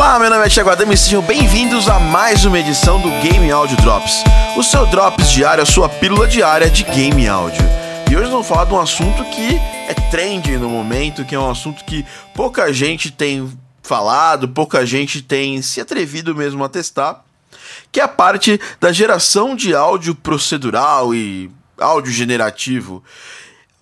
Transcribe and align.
Olá, 0.00 0.18
meu 0.18 0.30
nome 0.30 0.46
é 0.46 0.48
Thiago 0.48 0.70
Adamo 0.70 0.94
e 0.94 0.96
sejam 0.96 1.20
bem-vindos 1.20 1.86
a 1.86 2.00
mais 2.00 2.46
uma 2.46 2.58
edição 2.58 2.98
do 3.02 3.10
Game 3.20 3.50
Audio 3.50 3.76
Drops, 3.76 4.24
o 4.56 4.62
seu 4.62 4.86
Drops 4.86 5.30
diário, 5.30 5.62
a 5.62 5.66
sua 5.66 5.90
pílula 5.90 6.26
diária 6.26 6.70
de 6.70 6.84
Game 6.84 7.28
Audio. 7.28 7.62
E 8.10 8.16
hoje 8.16 8.30
vamos 8.30 8.48
falar 8.48 8.64
de 8.64 8.72
um 8.72 8.80
assunto 8.80 9.22
que 9.26 9.56
é 9.90 9.92
trending 10.10 10.56
no 10.56 10.70
momento, 10.70 11.22
que 11.22 11.34
é 11.34 11.38
um 11.38 11.50
assunto 11.50 11.84
que 11.84 12.02
pouca 12.34 12.72
gente 12.72 13.10
tem 13.10 13.52
falado, 13.82 14.48
pouca 14.48 14.86
gente 14.86 15.20
tem 15.20 15.60
se 15.60 15.82
atrevido 15.82 16.34
mesmo 16.34 16.64
a 16.64 16.68
testar, 16.70 17.22
que 17.92 18.00
é 18.00 18.02
a 18.02 18.08
parte 18.08 18.58
da 18.80 18.92
geração 18.92 19.54
de 19.54 19.74
áudio 19.74 20.14
procedural 20.14 21.14
e 21.14 21.50
áudio 21.78 22.10
generativo. 22.10 23.04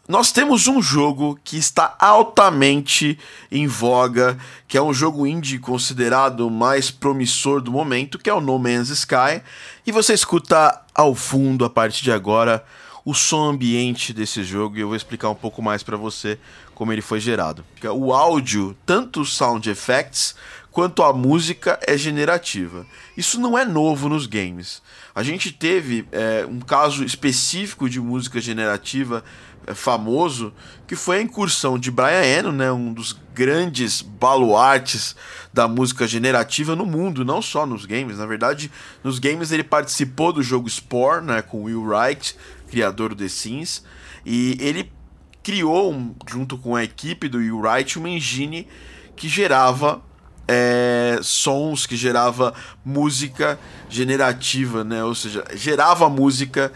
Nós 0.09 0.32
temos 0.32 0.66
um 0.66 0.80
jogo 0.80 1.38
que 1.45 1.59
está 1.59 1.95
altamente 1.98 3.18
em 3.52 3.66
voga, 3.66 4.38
que 4.66 4.79
é 4.79 4.82
um 4.82 4.95
jogo 4.95 5.27
indie 5.27 5.59
considerado 5.59 6.48
mais 6.48 6.91
promissor 6.91 7.60
do 7.60 7.70
momento, 7.70 8.18
que 8.18 8.30
é 8.30 8.32
o 8.32 8.41
No 8.41 8.59
Man's 8.59 8.88
Sky. 8.88 9.42
E 9.87 9.92
você 9.92 10.15
escuta 10.15 10.80
ao 10.95 11.15
fundo, 11.15 11.62
a 11.62 11.68
partir 11.68 12.05
de 12.05 12.10
agora, 12.10 12.65
o 13.05 13.12
som 13.12 13.51
ambiente 13.51 14.15
desse 14.15 14.42
jogo 14.42 14.79
e 14.79 14.80
eu 14.80 14.87
vou 14.87 14.96
explicar 14.96 15.29
um 15.29 15.34
pouco 15.34 15.60
mais 15.60 15.82
para 15.82 15.98
você 15.98 16.38
como 16.74 16.90
ele 16.90 17.02
foi 17.02 17.20
gerado. 17.20 17.62
O 17.95 18.15
áudio, 18.15 18.74
tanto 18.87 19.20
os 19.20 19.34
sound 19.34 19.68
effects 19.68 20.34
quanto 20.78 21.02
a 21.02 21.12
música 21.12 21.77
é 21.84 21.98
generativa. 21.98 22.87
Isso 23.16 23.41
não 23.41 23.59
é 23.59 23.64
novo 23.64 24.09
nos 24.09 24.28
games. 24.28 24.80
A 25.12 25.24
gente 25.24 25.51
teve 25.51 26.06
é, 26.12 26.46
um 26.48 26.60
caso 26.60 27.02
específico 27.02 27.91
de 27.91 28.01
música 28.01 28.41
generativa 28.41 29.24
é, 29.66 29.74
famoso, 29.74 30.54
que 30.87 30.95
foi 30.95 31.18
a 31.18 31.20
incursão 31.20 31.77
de 31.77 31.91
Brian 31.91 32.23
Eno, 32.23 32.52
né, 32.52 32.70
um 32.70 32.92
dos 32.92 33.18
grandes 33.34 34.01
baluartes 34.01 35.16
da 35.52 35.66
música 35.66 36.06
generativa 36.06 36.77
no 36.77 36.87
mundo, 36.87 37.24
não 37.24 37.42
só 37.42 37.66
nos 37.66 37.84
games. 37.84 38.18
Na 38.18 38.26
verdade, 38.26 38.70
nos 39.02 39.18
games 39.18 39.51
ele 39.51 39.65
participou 39.65 40.32
do 40.32 40.45
jogo 40.45 40.71
Spore, 40.71 41.24
né, 41.24 41.43
com 41.43 41.65
Will 41.65 41.82
Wright, 41.82 42.37
criador 42.71 43.16
do 43.16 43.24
The 43.24 43.29
Sims, 43.29 43.82
e 44.24 44.56
ele 44.60 44.93
criou, 45.43 46.15
junto 46.30 46.56
com 46.56 46.76
a 46.76 46.84
equipe 46.84 47.29
do 47.29 47.38
Will 47.38 47.59
Wright, 47.59 47.99
uma 47.99 48.10
engine 48.10 48.68
que 49.16 49.29
gerava 49.29 50.06
é, 50.49 51.18
sons, 51.23 51.87
que 51.87 51.95
gerava 51.95 52.54
música 52.82 53.59
generativa, 53.88 54.82
né? 54.82 55.05
Ou 55.05 55.15
seja, 55.15 55.45
gerava 55.55 56.09
música, 56.09 56.73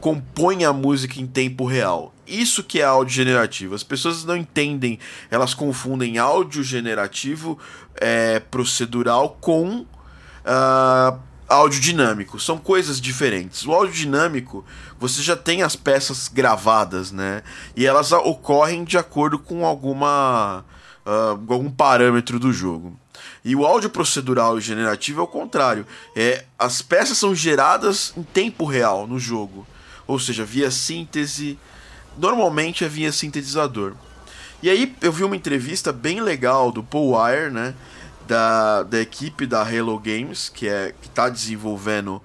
compõe 0.00 0.64
a 0.64 0.72
música 0.72 1.20
em 1.20 1.26
tempo 1.26 1.64
real. 1.64 2.12
Isso 2.26 2.64
que 2.64 2.80
é 2.80 2.84
áudio 2.84 3.14
generativo. 3.14 3.74
As 3.74 3.84
pessoas 3.84 4.24
não 4.24 4.36
entendem, 4.36 4.98
elas 5.30 5.54
confundem 5.54 6.18
áudio 6.18 6.64
generativo 6.64 7.58
é, 7.94 8.40
procedural 8.40 9.36
com 9.40 9.80
uh, 9.80 11.18
áudio 11.48 11.80
dinâmico. 11.80 12.40
São 12.40 12.58
coisas 12.58 13.00
diferentes. 13.00 13.64
O 13.66 13.72
áudio 13.72 13.94
dinâmico, 13.94 14.64
você 14.98 15.22
já 15.22 15.36
tem 15.36 15.62
as 15.62 15.76
peças 15.76 16.26
gravadas, 16.26 17.12
né? 17.12 17.42
E 17.76 17.86
elas 17.86 18.10
ocorrem 18.12 18.84
de 18.84 18.98
acordo 18.98 19.38
com 19.38 19.64
alguma 19.66 20.64
uh, 21.06 21.52
algum 21.52 21.70
parâmetro 21.70 22.38
do 22.38 22.52
jogo. 22.52 22.98
E 23.44 23.56
o 23.56 23.66
áudio 23.66 23.90
procedural 23.90 24.58
e 24.58 24.60
generativo 24.60 25.20
é 25.20 25.24
o 25.24 25.26
contrário. 25.26 25.86
É, 26.14 26.44
as 26.58 26.80
peças 26.80 27.18
são 27.18 27.34
geradas 27.34 28.12
em 28.16 28.22
tempo 28.22 28.64
real 28.64 29.06
no 29.06 29.18
jogo. 29.18 29.66
Ou 30.06 30.18
seja, 30.18 30.44
via 30.44 30.70
síntese, 30.70 31.58
normalmente 32.16 32.84
é 32.84 32.88
via 32.88 33.12
sintetizador. 33.12 33.94
E 34.62 34.70
aí 34.70 34.94
eu 35.00 35.10
vi 35.10 35.24
uma 35.24 35.34
entrevista 35.34 35.92
bem 35.92 36.20
legal 36.20 36.70
do 36.70 36.82
Paul 36.82 37.16
Wire, 37.16 37.50
né? 37.50 37.74
Da, 38.28 38.84
da 38.84 39.00
equipe 39.00 39.44
da 39.44 39.62
Halo 39.62 39.98
Games, 39.98 40.48
que 40.48 40.68
é 40.68 40.94
que 41.00 41.08
está 41.08 41.28
desenvolvendo 41.28 42.22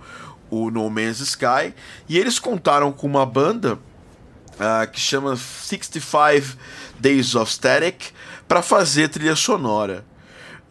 o 0.50 0.70
No 0.70 0.90
Man's 0.90 1.20
Sky. 1.20 1.74
E 2.08 2.18
eles 2.18 2.38
contaram 2.38 2.92
com 2.92 3.08
uma 3.08 3.26
banda 3.26 3.74
uh, 3.74 4.92
que 4.92 5.00
chama 5.00 5.36
65 5.36 6.58
Days 7.00 7.36
of 7.36 7.52
Static 7.52 8.12
para 8.48 8.62
fazer 8.62 9.10
trilha 9.10 9.36
sonora. 9.36 10.06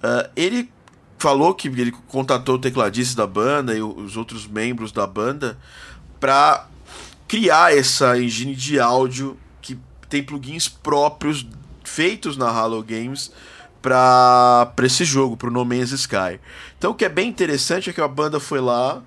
Uh, 0.06 0.30
ele 0.36 0.70
falou 1.18 1.52
que 1.52 1.66
ele 1.66 1.90
contatou 2.06 2.54
o 2.54 2.58
tecladista 2.60 3.16
da 3.16 3.26
banda 3.26 3.74
e 3.74 3.82
os 3.82 4.16
outros 4.16 4.46
membros 4.46 4.92
da 4.92 5.04
banda 5.04 5.58
para 6.20 6.68
criar 7.26 7.76
essa 7.76 8.16
engine 8.16 8.54
de 8.54 8.78
áudio 8.78 9.36
que 9.60 9.76
tem 10.08 10.22
plugins 10.22 10.68
próprios 10.68 11.44
feitos 11.82 12.36
na 12.36 12.48
Halo 12.48 12.82
Games 12.84 13.32
para 13.82 14.72
esse 14.84 15.04
jogo, 15.04 15.36
para 15.36 15.48
o 15.48 15.52
No 15.52 15.64
Man's 15.64 15.90
Sky. 15.90 16.38
Então 16.78 16.92
o 16.92 16.94
que 16.94 17.04
é 17.04 17.08
bem 17.08 17.28
interessante 17.28 17.90
é 17.90 17.92
que 17.92 18.00
a 18.00 18.06
banda 18.06 18.38
foi 18.38 18.60
lá 18.60 19.02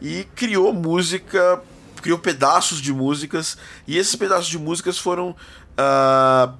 e 0.00 0.24
criou 0.34 0.74
música, 0.74 1.62
criou 2.02 2.18
pedaços 2.18 2.82
de 2.82 2.92
músicas 2.92 3.56
e 3.86 3.96
esses 3.96 4.16
pedaços 4.16 4.48
de 4.48 4.58
músicas 4.58 4.98
foram 4.98 5.30
uh, 5.30 6.52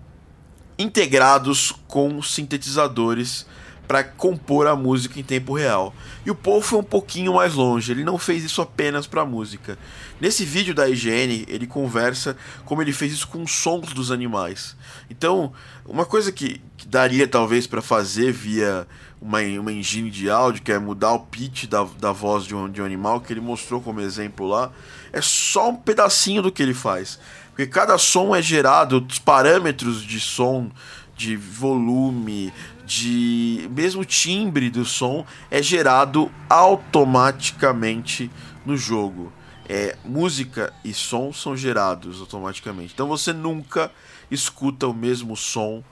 integrados 0.79 1.75
com 1.87 2.23
sintetizadores 2.23 3.45
para 3.87 4.05
compor 4.05 4.67
a 4.67 4.77
música 4.77 5.19
em 5.19 5.23
tempo 5.23 5.55
real. 5.55 5.95
E 6.25 6.31
o 6.31 6.35
Paul 6.35 6.63
foi 6.63 6.79
um 6.79 6.85
pouquinho 6.85 7.35
mais 7.35 7.55
longe, 7.55 7.93
ele 7.93 8.05
não 8.05 8.19
fez 8.19 8.45
isso 8.45 8.63
apenas 8.63 9.07
para 9.07 9.25
música. 9.25 9.79
Nesse 10.21 10.45
vídeo 10.45 10.75
da 10.75 10.89
IGN, 10.89 11.45
ele 11.49 11.67
conversa 11.67 12.37
como 12.65 12.81
ele 12.81 12.93
fez 12.93 13.13
isso 13.13 13.29
com 13.29 13.43
os 13.43 13.53
sons 13.53 13.93
dos 13.93 14.11
animais. 14.11 14.77
Então, 15.11 15.53
uma 15.85 16.05
coisa 16.05 16.31
que, 16.31 16.61
que 16.77 16.87
daria 16.87 17.27
talvez 17.27 17.67
para 17.67 17.83
fazer 17.83 18.33
via 18.33 18.87
uma, 19.21 19.41
uma 19.41 19.73
engine 19.73 20.11
de 20.11 20.29
áudio, 20.31 20.63
que 20.63 20.73
é 20.73 20.79
mudar 20.79 21.13
o 21.13 21.21
pitch 21.21 21.67
da, 21.67 21.87
da 21.99 22.13
voz 22.13 22.45
de 22.45 22.55
um, 22.55 22.69
de 22.69 22.83
um 22.83 22.85
animal, 22.85 23.21
que 23.21 23.33
ele 23.33 23.41
mostrou 23.41 23.81
como 23.81 24.01
exemplo 24.01 24.47
lá, 24.47 24.71
é 25.13 25.21
só 25.21 25.71
um 25.71 25.77
pedacinho 25.77 26.43
do 26.43 26.51
que 26.51 26.63
ele 26.63 26.75
faz. 26.75 27.19
Porque 27.51 27.67
cada 27.67 27.99
som 27.99 28.35
é 28.35 28.41
gerado, 28.41 29.07
os 29.09 29.19
parâmetros 29.19 30.03
de 30.03 30.19
som, 30.19 30.71
de 31.17 31.37
volume, 31.37 32.53
de 32.85 33.69
mesmo 33.71 34.05
timbre 34.05 34.71
do 34.71 34.85
som 34.85 35.25
é 35.51 35.63
gerado 35.63 36.31
automaticamente 36.49 38.31
no 38.65 38.77
jogo. 38.77 39.33
É, 39.69 39.97
música 40.05 40.73
e 40.85 40.93
som 40.93 41.33
são 41.33 41.57
gerados 41.57 42.21
automaticamente. 42.21 42.93
Então 42.93 43.07
você 43.07 43.33
nunca 43.33 43.91
escuta 44.31 44.87
o 44.87 44.95
mesmo 44.95 45.37
som, 45.37 45.83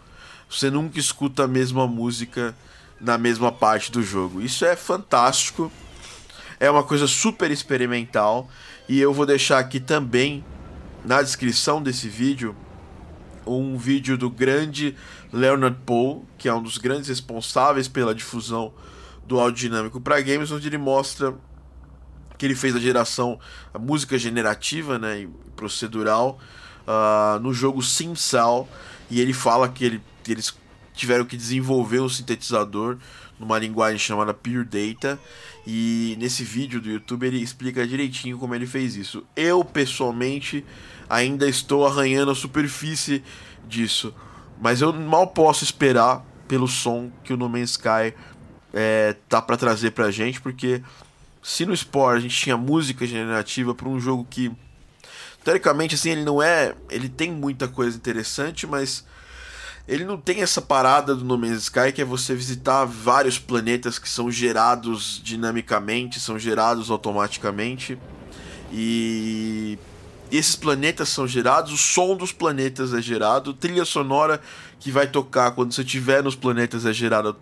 você 0.48 0.70
nunca 0.70 0.98
escuta 0.98 1.44
a 1.44 1.48
mesma 1.48 1.86
música 1.86 2.54
na 3.00 3.16
mesma 3.16 3.52
parte 3.52 3.90
do 3.90 4.02
jogo. 4.02 4.42
Isso 4.42 4.64
é 4.64 4.76
fantástico. 4.76 5.70
É 6.58 6.70
uma 6.70 6.82
coisa 6.82 7.06
super 7.06 7.50
experimental 7.50 8.48
e 8.88 9.00
eu 9.00 9.14
vou 9.14 9.24
deixar 9.24 9.58
aqui 9.58 9.80
também 9.80 10.44
na 11.04 11.22
descrição 11.22 11.82
desse 11.82 12.08
vídeo 12.08 12.54
um 13.58 13.76
vídeo 13.76 14.18
do 14.18 14.28
grande 14.28 14.94
Leonard 15.32 15.78
Poe, 15.86 16.22
que 16.36 16.48
é 16.48 16.54
um 16.54 16.62
dos 16.62 16.78
grandes 16.78 17.08
responsáveis 17.08 17.88
pela 17.88 18.14
difusão 18.14 18.72
do 19.26 19.40
áudio 19.40 19.68
dinâmico 19.68 20.00
para 20.00 20.20
games, 20.20 20.50
onde 20.50 20.66
ele 20.66 20.78
mostra 20.78 21.34
que 22.36 22.46
ele 22.46 22.54
fez 22.54 22.74
a 22.74 22.80
geração, 22.80 23.38
a 23.72 23.78
música 23.78 24.18
generativa 24.18 24.98
né, 24.98 25.20
e 25.20 25.28
procedural 25.54 26.38
uh, 26.86 27.38
no 27.40 27.52
jogo 27.52 27.82
Simsal, 27.82 28.68
e 29.10 29.20
ele 29.20 29.32
fala 29.32 29.68
que, 29.68 29.84
ele, 29.84 30.02
eles 30.26 30.50
tiveram 31.00 31.24
que 31.24 31.36
desenvolver 31.36 32.00
um 32.00 32.08
sintetizador 32.08 32.98
numa 33.38 33.58
linguagem 33.58 33.98
chamada 33.98 34.34
Pure 34.34 34.64
Data. 34.64 35.18
E 35.66 36.14
nesse 36.18 36.44
vídeo 36.44 36.80
do 36.80 36.90
YouTube 36.90 37.26
ele 37.26 37.38
explica 37.38 37.86
direitinho 37.86 38.38
como 38.38 38.54
ele 38.54 38.66
fez 38.66 38.96
isso. 38.96 39.24
Eu, 39.34 39.64
pessoalmente, 39.64 40.64
ainda 41.08 41.48
estou 41.48 41.86
arranhando 41.86 42.30
a 42.30 42.34
superfície 42.34 43.22
disso. 43.66 44.14
Mas 44.60 44.82
eu 44.82 44.92
mal 44.92 45.28
posso 45.28 45.64
esperar 45.64 46.24
pelo 46.46 46.68
som 46.68 47.10
que 47.24 47.32
o 47.32 47.36
No 47.36 47.48
Man's 47.48 47.70
Sky 47.70 48.14
é, 48.74 49.16
tá 49.28 49.40
para 49.40 49.56
trazer 49.56 49.92
pra 49.92 50.10
gente, 50.10 50.40
porque 50.40 50.82
se 51.42 51.64
no 51.64 51.74
Spore 51.74 52.18
a 52.18 52.20
gente 52.20 52.36
tinha 52.36 52.56
música 52.56 53.06
generativa 53.06 53.74
para 53.74 53.88
um 53.88 53.98
jogo 53.98 54.26
que 54.28 54.52
teoricamente 55.42 55.94
assim 55.94 56.10
ele 56.10 56.24
não 56.24 56.42
é, 56.42 56.74
ele 56.90 57.08
tem 57.08 57.32
muita 57.32 57.66
coisa 57.66 57.96
interessante, 57.96 58.66
mas 58.66 59.04
ele 59.90 60.04
não 60.04 60.16
tem 60.16 60.40
essa 60.40 60.62
parada 60.62 61.16
do 61.16 61.24
No 61.24 61.36
Man's 61.36 61.64
Sky 61.64 61.90
que 61.92 62.00
é 62.00 62.04
você 62.04 62.32
visitar 62.32 62.84
vários 62.84 63.40
planetas 63.40 63.98
que 63.98 64.08
são 64.08 64.30
gerados 64.30 65.20
dinamicamente, 65.24 66.20
são 66.20 66.38
gerados 66.38 66.92
automaticamente. 66.92 67.98
E 68.72 69.76
esses 70.30 70.54
planetas 70.54 71.08
são 71.08 71.26
gerados, 71.26 71.72
o 71.72 71.76
som 71.76 72.16
dos 72.16 72.30
planetas 72.30 72.94
é 72.94 73.02
gerado, 73.02 73.52
trilha 73.52 73.84
sonora 73.84 74.40
que 74.78 74.92
vai 74.92 75.08
tocar 75.08 75.50
quando 75.50 75.72
você 75.72 75.82
estiver 75.82 76.22
nos 76.22 76.36
planetas 76.36 76.86
é 76.86 76.92
gerada 76.92 77.34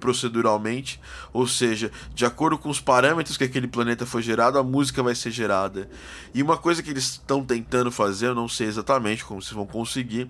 proceduralmente, 0.00 1.00
ou 1.32 1.46
seja, 1.46 1.92
de 2.12 2.26
acordo 2.26 2.58
com 2.58 2.68
os 2.68 2.80
parâmetros 2.80 3.36
que 3.36 3.44
aquele 3.44 3.68
planeta 3.68 4.04
foi 4.04 4.22
gerado, 4.22 4.58
a 4.58 4.62
música 4.62 5.04
vai 5.04 5.14
ser 5.14 5.30
gerada. 5.30 5.88
E 6.34 6.42
uma 6.42 6.56
coisa 6.56 6.82
que 6.82 6.90
eles 6.90 7.04
estão 7.04 7.44
tentando 7.44 7.92
fazer, 7.92 8.26
eu 8.26 8.34
não 8.34 8.48
sei 8.48 8.66
exatamente 8.66 9.24
como 9.24 9.40
vocês 9.40 9.54
vão 9.54 9.66
conseguir, 9.66 10.28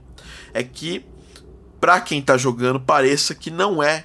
é 0.52 0.62
que 0.62 1.04
para 1.80 2.00
quem 2.00 2.20
está 2.20 2.36
jogando 2.36 2.80
pareça 2.80 3.34
que 3.34 3.50
não 3.50 3.82
é 3.82 4.04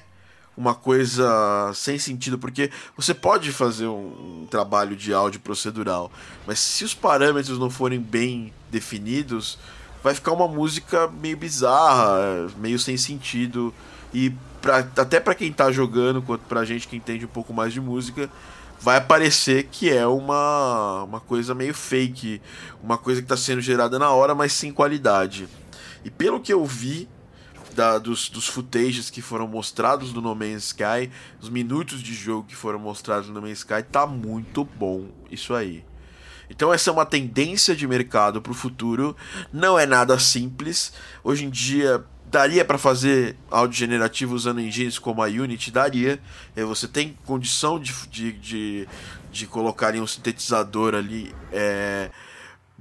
uma 0.56 0.74
coisa 0.74 1.72
sem 1.74 1.98
sentido, 1.98 2.38
porque 2.38 2.70
você 2.96 3.14
pode 3.14 3.50
fazer 3.52 3.86
um, 3.86 4.42
um, 4.42 4.46
trabalho 4.50 4.94
de 4.94 5.12
áudio 5.12 5.40
procedural, 5.40 6.12
mas 6.46 6.58
se 6.58 6.84
os 6.84 6.94
parâmetros 6.94 7.58
não 7.58 7.70
forem 7.70 7.98
bem 7.98 8.52
definidos, 8.70 9.58
vai 10.02 10.14
ficar 10.14 10.32
uma 10.32 10.46
música 10.46 11.08
meio 11.08 11.36
bizarra, 11.36 12.48
meio 12.58 12.78
sem 12.78 12.96
sentido. 12.96 13.72
E 14.12 14.32
pra, 14.60 14.78
até 14.78 15.18
para 15.18 15.34
quem 15.34 15.52
tá 15.52 15.72
jogando, 15.72 16.20
quanto 16.20 16.42
pra 16.42 16.64
gente 16.64 16.86
que 16.86 16.96
entende 16.96 17.24
um 17.24 17.28
pouco 17.28 17.54
mais 17.54 17.72
de 17.72 17.80
música, 17.80 18.28
vai 18.78 18.98
aparecer 18.98 19.68
que 19.70 19.90
é 19.90 20.06
uma, 20.06 21.04
uma 21.04 21.20
coisa 21.20 21.54
meio 21.54 21.72
fake, 21.72 22.42
uma 22.82 22.98
coisa 22.98 23.22
que 23.22 23.24
está 23.24 23.36
sendo 23.36 23.60
gerada 23.62 23.98
na 23.98 24.10
hora, 24.10 24.34
mas 24.34 24.52
sem 24.52 24.72
qualidade. 24.72 25.48
E 26.04 26.10
pelo 26.10 26.40
que 26.40 26.52
eu 26.52 26.64
vi 26.66 27.08
da, 27.72 27.98
dos, 27.98 28.28
dos 28.28 28.46
footages 28.46 29.10
que 29.10 29.22
foram 29.22 29.48
mostrados 29.48 30.12
no 30.12 30.20
No 30.20 30.34
Man's 30.34 30.64
Sky, 30.64 31.10
os 31.40 31.48
minutos 31.48 32.02
de 32.02 32.14
jogo 32.14 32.46
que 32.46 32.56
foram 32.56 32.78
mostrados 32.78 33.28
no 33.28 33.34
No 33.34 33.42
Man's 33.42 33.58
Sky, 33.58 33.82
tá 33.82 34.06
muito 34.06 34.64
bom 34.64 35.08
isso 35.30 35.54
aí. 35.54 35.84
Então 36.48 36.72
essa 36.72 36.90
é 36.90 36.92
uma 36.92 37.06
tendência 37.06 37.74
de 37.74 37.86
mercado 37.86 38.42
para 38.42 38.52
o 38.52 38.54
futuro, 38.54 39.16
não 39.52 39.78
é 39.78 39.86
nada 39.86 40.18
simples. 40.18 40.92
Hoje 41.24 41.46
em 41.46 41.50
dia 41.50 42.04
daria 42.32 42.64
para 42.64 42.78
fazer 42.78 43.36
áudio 43.50 43.76
generativo 43.76 44.34
usando 44.34 44.60
engines 44.60 44.98
como 44.98 45.22
a 45.22 45.26
Unity, 45.26 45.70
daria. 45.70 46.18
Você 46.56 46.88
tem 46.88 47.16
condição 47.26 47.78
de, 47.78 47.92
de, 48.08 48.32
de, 48.32 48.88
de 49.30 49.46
colocar 49.46 49.94
em 49.94 50.00
um 50.00 50.06
sintetizador 50.06 50.94
ali 50.94 51.34
é, 51.52 52.10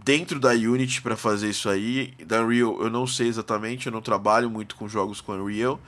dentro 0.03 0.39
da 0.39 0.51
Unity 0.51 1.01
para 1.01 1.15
fazer 1.15 1.49
isso 1.49 1.69
aí. 1.69 2.13
Da 2.25 2.41
Unreal 2.41 2.81
eu 2.81 2.89
não 2.89 3.05
sei 3.05 3.27
exatamente, 3.27 3.87
eu 3.87 3.91
não 3.91 4.01
trabalho 4.01 4.49
muito 4.49 4.75
com 4.75 4.87
jogos 4.87 5.21
com 5.21 5.33
Unreal. 5.33 5.79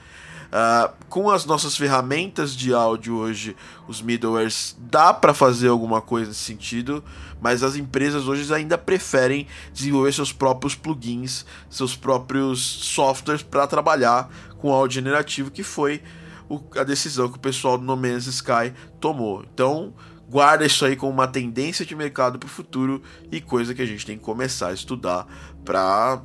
Uh, 0.44 0.94
com 1.08 1.30
as 1.30 1.44
nossas 1.44 1.76
ferramentas 1.76 2.54
de 2.54 2.72
áudio 2.72 3.16
hoje, 3.16 3.56
os 3.88 4.00
middlewares, 4.00 4.76
dá 4.78 5.12
para 5.12 5.34
fazer 5.34 5.66
alguma 5.66 6.00
coisa 6.00 6.28
nesse 6.28 6.44
sentido, 6.44 7.02
mas 7.40 7.64
as 7.64 7.74
empresas 7.74 8.28
hoje 8.28 8.52
ainda 8.54 8.78
preferem 8.78 9.48
desenvolver 9.72 10.12
seus 10.12 10.32
próprios 10.32 10.76
plugins, 10.76 11.44
seus 11.68 11.96
próprios 11.96 12.60
softwares 12.60 13.42
para 13.42 13.66
trabalhar 13.66 14.30
com 14.58 14.72
áudio 14.72 14.96
generativo, 14.96 15.50
que 15.50 15.64
foi 15.64 16.00
o, 16.48 16.60
a 16.78 16.84
decisão 16.84 17.28
que 17.28 17.36
o 17.36 17.40
pessoal 17.40 17.76
do 17.76 17.84
No 17.84 17.96
Man's 17.96 18.26
Sky 18.26 18.72
tomou. 19.00 19.44
Então, 19.52 19.92
guarda 20.34 20.66
isso 20.66 20.84
aí 20.84 20.96
como 20.96 21.12
uma 21.12 21.28
tendência 21.28 21.86
de 21.86 21.94
mercado 21.94 22.40
para 22.40 22.48
o 22.48 22.50
futuro 22.50 23.00
e 23.30 23.40
coisa 23.40 23.72
que 23.72 23.80
a 23.80 23.86
gente 23.86 24.04
tem 24.04 24.18
que 24.18 24.24
começar 24.24 24.70
a 24.70 24.72
estudar 24.72 25.28
para 25.64 26.20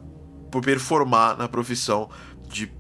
performar 0.64 1.38
na 1.38 1.48
profissão 1.48 2.10
de 2.48 2.74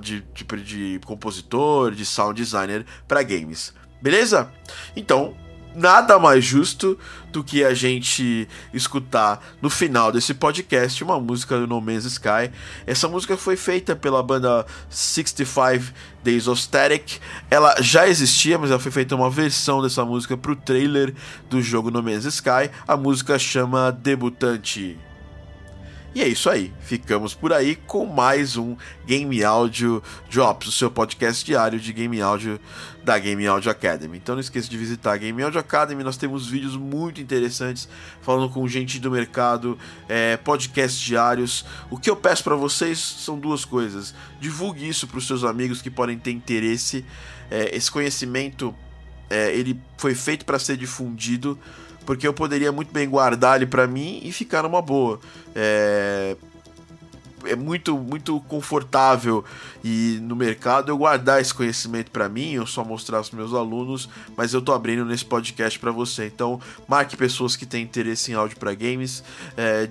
de 0.00 0.22
tipo 0.32 0.56
de 0.56 1.00
compositor, 1.04 1.90
de 1.90 2.06
sound 2.06 2.40
designer 2.40 2.86
para 3.06 3.22
games. 3.24 3.74
Beleza? 4.00 4.50
Então, 4.96 5.36
nada 5.78 6.18
mais 6.18 6.44
justo 6.44 6.98
do 7.32 7.44
que 7.44 7.64
a 7.64 7.72
gente 7.72 8.48
escutar 8.74 9.40
no 9.62 9.70
final 9.70 10.10
desse 10.10 10.34
podcast 10.34 11.04
uma 11.04 11.20
música 11.20 11.58
do 11.58 11.66
No 11.66 11.80
Man's 11.80 12.04
Sky. 12.04 12.50
Essa 12.86 13.06
música 13.08 13.36
foi 13.36 13.56
feita 13.56 13.94
pela 13.94 14.22
banda 14.22 14.66
65 14.90 15.92
Days 16.22 16.48
of 16.48 16.60
Static. 16.60 17.20
Ela 17.50 17.76
já 17.80 18.08
existia, 18.08 18.58
mas 18.58 18.70
ela 18.70 18.80
foi 18.80 18.90
feita 18.92 19.14
uma 19.14 19.30
versão 19.30 19.80
dessa 19.80 20.04
música 20.04 20.36
para 20.36 20.52
o 20.52 20.56
trailer 20.56 21.14
do 21.48 21.62
jogo 21.62 21.90
No 21.90 22.02
Man's 22.02 22.24
Sky. 22.24 22.70
A 22.86 22.96
música 22.96 23.38
chama 23.38 23.92
Debutante. 23.92 25.07
E 26.14 26.22
é 26.22 26.26
isso 26.26 26.48
aí, 26.48 26.72
ficamos 26.80 27.34
por 27.34 27.52
aí 27.52 27.76
com 27.76 28.06
mais 28.06 28.56
um 28.56 28.74
Game 29.06 29.44
Audio 29.44 30.02
Drops, 30.30 30.68
o 30.68 30.72
seu 30.72 30.90
podcast 30.90 31.44
diário 31.44 31.78
de 31.78 31.92
Game 31.92 32.18
Audio 32.20 32.58
da 33.04 33.18
Game 33.18 33.46
Audio 33.46 33.70
Academy. 33.70 34.16
Então 34.16 34.34
não 34.34 34.40
esqueça 34.40 34.70
de 34.70 34.78
visitar 34.78 35.12
a 35.12 35.16
Game 35.18 35.40
Audio 35.42 35.60
Academy, 35.60 36.02
nós 36.02 36.16
temos 36.16 36.48
vídeos 36.48 36.76
muito 36.76 37.20
interessantes 37.20 37.86
falando 38.22 38.50
com 38.50 38.66
gente 38.66 38.98
do 38.98 39.10
mercado, 39.10 39.78
é, 40.08 40.38
podcasts 40.38 40.98
diários. 40.98 41.64
O 41.90 41.98
que 41.98 42.08
eu 42.08 42.16
peço 42.16 42.42
para 42.42 42.56
vocês 42.56 42.98
são 42.98 43.38
duas 43.38 43.66
coisas: 43.66 44.14
divulgue 44.40 44.88
isso 44.88 45.06
para 45.06 45.18
os 45.18 45.26
seus 45.26 45.44
amigos 45.44 45.82
que 45.82 45.90
podem 45.90 46.18
ter 46.18 46.30
interesse. 46.30 47.04
É, 47.50 47.76
esse 47.76 47.90
conhecimento 47.90 48.74
é, 49.28 49.54
ele 49.54 49.78
foi 49.98 50.14
feito 50.14 50.46
para 50.46 50.58
ser 50.58 50.78
difundido 50.78 51.58
porque 52.08 52.26
eu 52.26 52.32
poderia 52.32 52.72
muito 52.72 52.90
bem 52.90 53.06
guardar 53.06 53.56
ele 53.56 53.66
para 53.66 53.86
mim 53.86 54.18
e 54.24 54.32
ficar 54.32 54.62
numa 54.62 54.80
boa. 54.80 55.20
É, 55.54 56.36
é 57.44 57.54
muito 57.54 57.96
muito 57.96 58.40
confortável 58.42 59.44
e 59.82 60.18
no 60.22 60.34
mercado 60.34 60.90
eu 60.90 60.98
guardar 60.98 61.40
esse 61.40 61.54
conhecimento 61.54 62.10
para 62.10 62.28
mim, 62.28 62.52
eu 62.52 62.66
só 62.66 62.84
mostrar 62.84 63.18
aos 63.18 63.30
meus 63.30 63.54
alunos, 63.54 64.08
mas 64.36 64.52
eu 64.52 64.60
tô 64.60 64.72
abrindo 64.72 65.04
nesse 65.04 65.24
podcast 65.24 65.78
para 65.78 65.92
você. 65.92 66.26
Então, 66.26 66.60
marque 66.86 67.16
pessoas 67.16 67.54
que 67.54 67.64
têm 67.64 67.84
interesse 67.84 68.32
em 68.32 68.34
áudio 68.34 68.58
para 68.58 68.74
games, 68.74 69.22
é, 69.56 69.88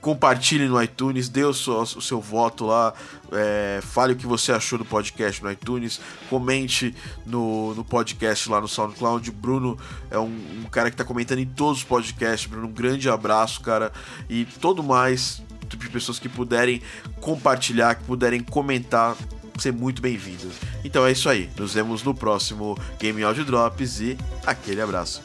compartilhe 0.00 0.66
no 0.68 0.80
iTunes, 0.82 1.28
dê 1.28 1.44
o 1.44 1.52
seu, 1.52 1.80
o 1.80 2.02
seu 2.02 2.20
voto 2.20 2.66
lá, 2.66 2.92
é, 3.32 3.80
fale 3.82 4.12
o 4.12 4.16
que 4.16 4.26
você 4.26 4.52
achou 4.52 4.78
do 4.78 4.84
podcast 4.84 5.42
no 5.42 5.50
iTunes, 5.50 6.00
comente 6.28 6.94
no, 7.26 7.74
no 7.74 7.84
podcast 7.84 8.48
lá 8.48 8.60
no 8.60 8.68
SoundCloud. 8.68 9.30
Bruno 9.30 9.78
é 10.10 10.18
um, 10.18 10.34
um 10.62 10.64
cara 10.70 10.90
que 10.90 10.94
está 10.94 11.04
comentando 11.04 11.38
em 11.38 11.46
todos 11.46 11.78
os 11.78 11.84
podcasts. 11.84 12.48
Bruno, 12.48 12.68
um 12.68 12.72
grande 12.72 13.08
abraço, 13.08 13.60
cara, 13.60 13.92
e 14.28 14.44
todo 14.44 14.82
mais 14.82 15.42
tipo 15.68 15.84
de 15.84 15.90
pessoas 15.90 16.18
que 16.18 16.28
puderem 16.28 16.80
compartilhar, 17.20 17.94
que 17.94 18.04
puderem 18.04 18.40
comentar, 18.40 19.16
ser 19.58 19.72
muito 19.72 20.00
bem-vindos. 20.00 20.54
Então 20.84 21.04
é 21.06 21.12
isso 21.12 21.28
aí. 21.28 21.50
Nos 21.56 21.74
vemos 21.74 22.02
no 22.02 22.14
próximo 22.14 22.78
Game 22.98 23.22
Audio 23.22 23.44
Drops 23.44 24.00
e 24.00 24.16
aquele 24.46 24.80
abraço. 24.80 25.22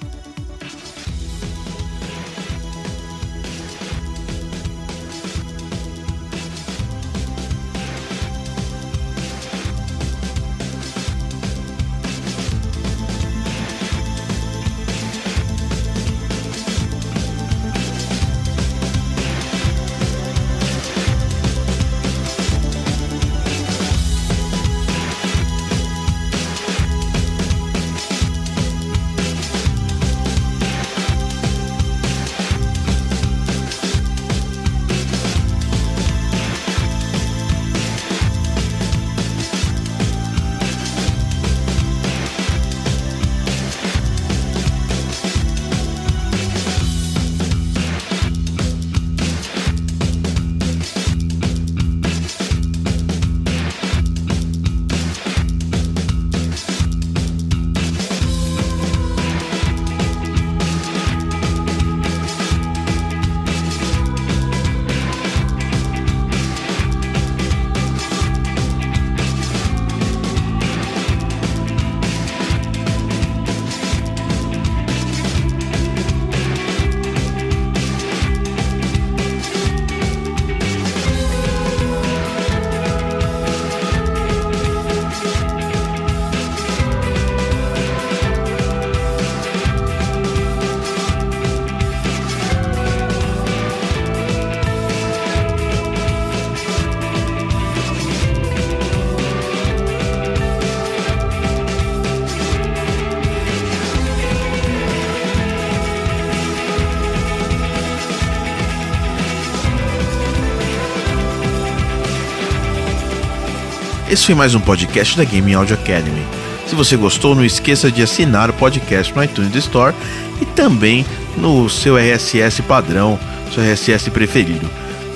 Esse 114.14 114.28
foi 114.28 114.36
mais 114.36 114.54
um 114.54 114.60
podcast 114.60 115.18
da 115.18 115.24
Game 115.24 115.56
Audio 115.56 115.74
Academy. 115.74 116.24
Se 116.68 116.76
você 116.76 116.96
gostou, 116.96 117.34
não 117.34 117.44
esqueça 117.44 117.92
de 117.92 118.04
assinar 118.04 118.48
o 118.48 118.54
podcast 118.54 119.12
no 119.12 119.24
iTunes 119.24 119.56
Store 119.56 119.96
e 120.40 120.46
também 120.46 121.04
no 121.36 121.68
seu 121.68 121.98
RSS 121.98 122.62
padrão, 122.62 123.20
seu 123.52 123.64
RSS 123.64 124.12
preferido. 124.12 124.70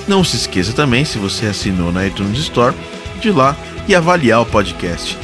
Não 0.08 0.24
se 0.24 0.38
esqueça 0.38 0.74
também, 0.74 1.06
se 1.06 1.20
você 1.20 1.46
assinou 1.46 1.92
na 1.92 2.08
iTunes 2.08 2.40
Store, 2.40 2.74
de 3.22 3.28
ir 3.28 3.34
lá 3.34 3.56
e 3.88 3.94
avaliar 3.94 4.42
o 4.42 4.48
podcast. 4.48 5.16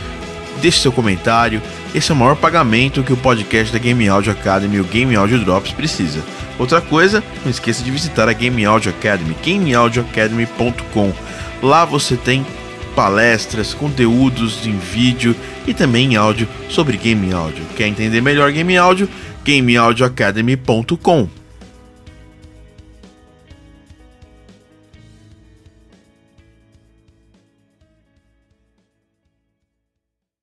Deixe 0.62 0.80
seu 0.80 0.92
comentário. 0.92 1.60
Esse 1.96 2.12
é 2.12 2.14
o 2.14 2.18
maior 2.18 2.36
pagamento 2.36 3.02
que 3.02 3.12
o 3.12 3.18
podcast 3.18 3.74
da 3.74 3.80
Game 3.80 4.08
Audio 4.08 4.34
Academy, 4.34 4.80
o 4.80 4.84
Game 4.84 5.16
Audio 5.16 5.44
Drops, 5.44 5.72
precisa. 5.72 6.20
Outra 6.60 6.80
coisa, 6.80 7.24
não 7.44 7.50
esqueça 7.50 7.84
de 7.84 7.90
visitar 7.90 8.30
a 8.30 8.34
Game 8.34 8.64
Audio 8.66 8.92
Academy, 8.92 9.36
gameaudioacademy.com. 9.44 11.12
Lá 11.64 11.86
você 11.86 12.16
tem 12.16 12.46
palestras, 12.96 13.74
conteúdos 13.74 14.66
em 14.66 14.78
vídeo 14.78 15.36
e 15.68 15.74
também 15.74 16.14
em 16.14 16.16
áudio 16.16 16.48
sobre 16.70 16.98
game 16.98 17.34
áudio. 17.34 17.64
Quer 17.76 17.88
entender 17.88 18.22
melhor 18.22 18.52
game 18.52 18.78
áudio? 18.78 19.10
gameaudioacademy.com. 19.46 21.43